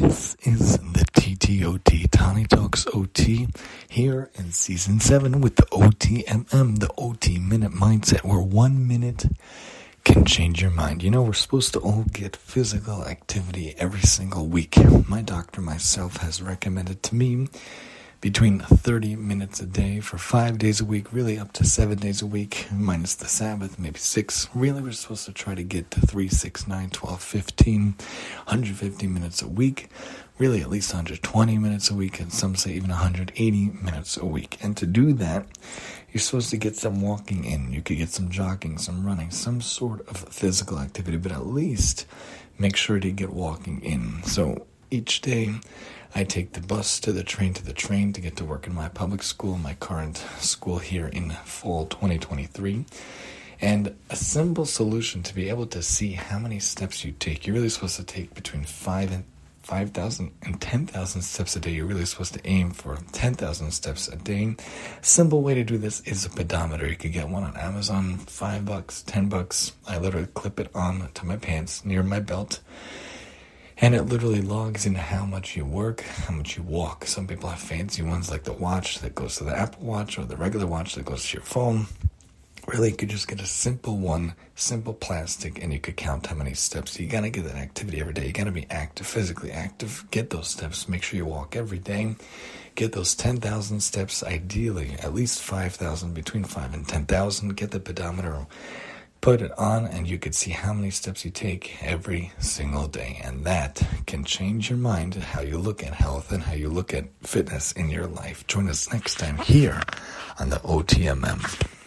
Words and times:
This 0.00 0.36
is 0.42 0.78
the 0.78 1.04
TTOT, 1.16 2.08
Tani 2.12 2.44
Talks 2.44 2.86
OT, 2.94 3.48
here 3.88 4.30
in 4.36 4.52
season 4.52 5.00
7 5.00 5.40
with 5.40 5.56
the 5.56 5.64
OTMM, 5.72 6.78
the 6.78 6.88
OT 6.96 7.40
Minute 7.40 7.72
Mindset, 7.72 8.22
where 8.22 8.38
one 8.38 8.86
minute 8.86 9.26
can 10.04 10.24
change 10.24 10.62
your 10.62 10.70
mind. 10.70 11.02
You 11.02 11.10
know, 11.10 11.22
we're 11.22 11.32
supposed 11.32 11.72
to 11.72 11.80
all 11.80 12.04
get 12.12 12.36
physical 12.36 13.04
activity 13.06 13.74
every 13.76 14.02
single 14.02 14.46
week. 14.46 14.76
My 15.08 15.20
doctor, 15.20 15.60
myself, 15.60 16.18
has 16.18 16.40
recommended 16.40 17.02
to 17.02 17.16
me 17.16 17.48
between 18.20 18.58
30 18.58 19.14
minutes 19.14 19.60
a 19.60 19.66
day 19.66 20.00
for 20.00 20.18
five 20.18 20.58
days 20.58 20.80
a 20.80 20.84
week, 20.84 21.12
really 21.12 21.38
up 21.38 21.52
to 21.52 21.64
seven 21.64 21.98
days 21.98 22.20
a 22.20 22.26
week, 22.26 22.66
minus 22.72 23.14
the 23.14 23.26
Sabbath, 23.26 23.78
maybe 23.78 23.98
six. 23.98 24.48
Really, 24.54 24.82
we're 24.82 24.92
supposed 24.92 25.26
to 25.26 25.32
try 25.32 25.54
to 25.54 25.62
get 25.62 25.90
to 25.92 26.00
3, 26.00 26.28
6, 26.28 26.66
9, 26.66 26.90
12, 26.90 27.22
15, 27.22 27.82
150 27.82 29.06
minutes 29.06 29.42
a 29.42 29.48
week. 29.48 29.88
Really, 30.38 30.60
at 30.60 30.70
least 30.70 30.92
120 30.92 31.58
minutes 31.58 31.90
a 31.90 31.94
week, 31.94 32.20
and 32.20 32.32
some 32.32 32.56
say 32.56 32.72
even 32.72 32.90
180 32.90 33.66
minutes 33.82 34.16
a 34.16 34.24
week. 34.24 34.58
And 34.62 34.76
to 34.76 34.86
do 34.86 35.12
that, 35.14 35.46
you're 36.12 36.20
supposed 36.20 36.50
to 36.50 36.56
get 36.56 36.76
some 36.76 37.00
walking 37.00 37.44
in. 37.44 37.72
You 37.72 37.82
could 37.82 37.98
get 37.98 38.10
some 38.10 38.30
jogging, 38.30 38.78
some 38.78 39.04
running, 39.04 39.30
some 39.30 39.60
sort 39.60 40.06
of 40.08 40.16
physical 40.16 40.78
activity, 40.78 41.18
but 41.18 41.32
at 41.32 41.46
least 41.46 42.06
make 42.58 42.76
sure 42.76 42.98
to 42.98 43.10
get 43.10 43.32
walking 43.32 43.80
in. 43.82 44.22
So 44.24 44.67
each 44.90 45.20
day, 45.20 45.54
I 46.14 46.24
take 46.24 46.52
the 46.52 46.60
bus 46.60 47.00
to 47.00 47.12
the 47.12 47.22
train 47.22 47.54
to 47.54 47.64
the 47.64 47.72
train 47.72 48.12
to 48.14 48.20
get 48.20 48.36
to 48.36 48.44
work 48.44 48.66
in 48.66 48.74
my 48.74 48.88
public 48.88 49.22
school, 49.22 49.58
my 49.58 49.74
current 49.74 50.16
school 50.38 50.78
here 50.78 51.08
in 51.08 51.30
fall 51.44 51.86
2023. 51.86 52.84
And 53.60 53.94
a 54.08 54.16
simple 54.16 54.66
solution 54.66 55.22
to 55.24 55.34
be 55.34 55.48
able 55.48 55.66
to 55.66 55.82
see 55.82 56.12
how 56.12 56.38
many 56.38 56.60
steps 56.60 57.04
you 57.04 57.12
take. 57.12 57.46
You're 57.46 57.56
really 57.56 57.68
supposed 57.68 57.96
to 57.96 58.04
take 58.04 58.34
between 58.34 58.64
5 58.64 59.12
and 59.12 59.24
5,000 59.62 60.32
and 60.42 60.60
10,000 60.60 61.22
steps 61.22 61.56
a 61.56 61.60
day. 61.60 61.72
You're 61.72 61.84
really 61.84 62.06
supposed 62.06 62.32
to 62.34 62.46
aim 62.46 62.70
for 62.70 62.98
10,000 63.12 63.70
steps 63.72 64.08
a 64.08 64.16
day. 64.16 64.56
Simple 65.02 65.42
way 65.42 65.54
to 65.54 65.64
do 65.64 65.76
this 65.76 66.00
is 66.02 66.24
a 66.24 66.30
pedometer. 66.30 66.88
You 66.88 66.96
could 66.96 67.12
get 67.12 67.28
one 67.28 67.44
on 67.44 67.56
Amazon, 67.56 68.16
5 68.16 68.64
bucks, 68.64 69.02
10 69.02 69.28
bucks. 69.28 69.72
I 69.86 69.98
literally 69.98 70.28
clip 70.28 70.58
it 70.58 70.70
on 70.74 71.10
to 71.12 71.26
my 71.26 71.36
pants 71.36 71.84
near 71.84 72.02
my 72.02 72.20
belt 72.20 72.60
and 73.80 73.94
it 73.94 74.04
literally 74.04 74.42
logs 74.42 74.86
in 74.86 74.94
how 74.94 75.24
much 75.24 75.56
you 75.56 75.64
work, 75.64 76.00
how 76.00 76.34
much 76.34 76.56
you 76.56 76.62
walk. 76.62 77.06
Some 77.06 77.26
people 77.26 77.48
have 77.48 77.60
fancy 77.60 78.02
ones 78.02 78.30
like 78.30 78.44
the 78.44 78.52
watch 78.52 78.98
that 79.00 79.14
goes 79.14 79.36
to 79.36 79.44
the 79.44 79.56
Apple 79.56 79.86
Watch 79.86 80.18
or 80.18 80.24
the 80.24 80.36
regular 80.36 80.66
watch 80.66 80.94
that 80.94 81.04
goes 81.04 81.26
to 81.28 81.34
your 81.34 81.44
phone. 81.44 81.86
Really, 82.66 82.90
you 82.90 82.96
could 82.96 83.08
just 83.08 83.28
get 83.28 83.40
a 83.40 83.46
simple 83.46 83.96
one, 83.96 84.34
simple 84.54 84.92
plastic, 84.92 85.62
and 85.62 85.72
you 85.72 85.78
could 85.78 85.96
count 85.96 86.26
how 86.26 86.34
many 86.34 86.52
steps. 86.52 87.00
You 87.00 87.06
gotta 87.06 87.30
get 87.30 87.44
that 87.44 87.54
activity 87.54 88.00
every 88.00 88.12
day. 88.12 88.26
You 88.26 88.32
gotta 88.32 88.50
be 88.50 88.66
active, 88.68 89.06
physically 89.06 89.50
active. 89.50 90.04
Get 90.10 90.30
those 90.30 90.48
steps. 90.48 90.86
Make 90.88 91.02
sure 91.02 91.16
you 91.16 91.24
walk 91.24 91.56
every 91.56 91.78
day. 91.78 92.16
Get 92.74 92.92
those 92.92 93.14
10,000 93.14 93.80
steps, 93.80 94.22
ideally, 94.22 94.96
at 95.02 95.14
least 95.14 95.40
5,000, 95.40 96.12
between 96.12 96.44
5 96.44 96.74
and 96.74 96.86
10,000. 96.86 97.56
Get 97.56 97.70
the 97.70 97.80
pedometer 97.80 98.46
put 99.20 99.42
it 99.42 99.56
on 99.58 99.86
and 99.86 100.08
you 100.08 100.18
could 100.18 100.34
see 100.34 100.50
how 100.50 100.72
many 100.72 100.90
steps 100.90 101.24
you 101.24 101.30
take 101.30 101.82
every 101.82 102.32
single 102.38 102.86
day. 102.86 103.20
And 103.24 103.44
that 103.44 103.82
can 104.06 104.24
change 104.24 104.70
your 104.70 104.78
mind, 104.78 105.14
how 105.14 105.40
you 105.40 105.58
look 105.58 105.82
at 105.82 105.94
health 105.94 106.32
and 106.32 106.42
how 106.42 106.54
you 106.54 106.68
look 106.68 106.94
at 106.94 107.08
fitness 107.22 107.72
in 107.72 107.90
your 107.90 108.06
life. 108.06 108.46
Join 108.46 108.68
us 108.68 108.92
next 108.92 109.18
time 109.18 109.38
here 109.38 109.82
on 110.38 110.50
the 110.50 110.56
OTMM. 110.56 111.77